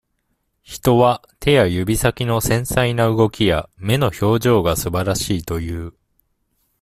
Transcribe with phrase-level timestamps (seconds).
[0.63, 5.93] 人は、手や指先の繊細な動きや、目の表情がすばらしいという。